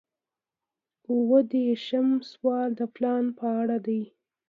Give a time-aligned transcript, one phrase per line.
[1.09, 4.01] اووه دېرشم سوال د پلان په اړه دی.